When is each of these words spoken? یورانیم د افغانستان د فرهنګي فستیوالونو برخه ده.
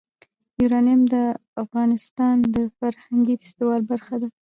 یورانیم 0.61 1.01
د 1.13 1.15
افغانستان 1.63 2.35
د 2.55 2.57
فرهنګي 2.77 3.35
فستیوالونو 3.41 3.89
برخه 3.91 4.15
ده. 4.21 4.27